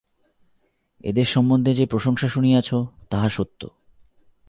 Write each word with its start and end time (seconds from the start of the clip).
এদেশ 1.03 1.29
সম্বন্ধে 1.29 1.73
যে 1.73 1.85
প্রশংসা 1.85 2.27
শুনিয়াছ, 2.27 2.73
তাহা 3.09 3.29
সত্য। 3.29 3.67